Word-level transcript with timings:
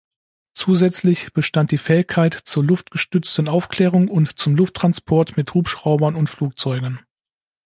Zusätzlich 0.55 1.31
bestand 1.31 1.69
die 1.69 1.77
Fähigkeit 1.77 2.33
zur 2.33 2.63
luftgestützten 2.65 3.47
Aufklärung 3.47 4.07
und 4.07 4.39
zum 4.39 4.55
Lufttransport 4.55 5.37
mit 5.37 5.53
Hubschraubern 5.53 6.15
und 6.15 6.25
Flugzeugen. 6.25 6.99